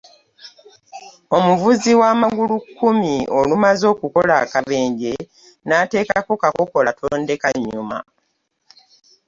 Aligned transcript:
Omuvuzi 1.37 1.91
wa 2.01 2.11
magulukkumi 2.21 3.13
olumaze 3.39 3.85
okukola 3.93 4.33
akabenje 4.43 5.13
n'ateekako 5.67 6.33
kakokola 6.41 6.89
tondeka 6.99 7.47
nnyuma. 7.57 7.99